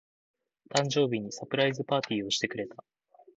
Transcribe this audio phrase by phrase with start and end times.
[0.75, 2.83] 誕生日にサプライズパーティーをしてくれた。